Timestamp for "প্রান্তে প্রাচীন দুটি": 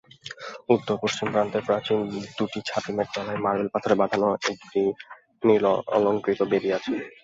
1.33-2.59